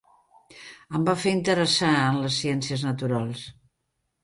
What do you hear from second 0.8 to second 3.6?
Em va fer interessar en les ciències naturals.